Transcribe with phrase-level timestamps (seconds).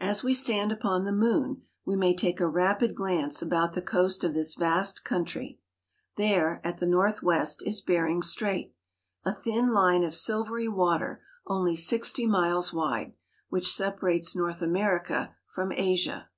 [0.00, 4.24] As we stand upon the moon we may take a rapid glance about the coast
[4.24, 5.60] of this vast country.
[6.16, 8.74] There, at the north west, is Bering Strait,
[9.24, 13.12] a thin line of silvery water only sixty miles wide,
[13.48, 16.30] which separates North America from Asia.